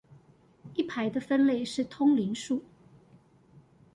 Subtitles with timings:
[0.73, 2.61] 一排的分類是通靈術